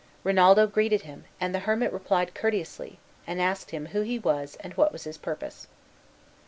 [0.23, 4.73] Rinaldo greeted him, and the hermit replied courteously, and asked him who he was and
[4.73, 5.67] what was his purpose.